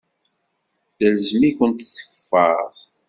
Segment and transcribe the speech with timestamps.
[0.97, 2.79] Telzem-iken tkeffart.